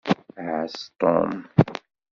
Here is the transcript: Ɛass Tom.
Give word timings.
Ɛass 0.45 0.75
Tom. 0.99 1.31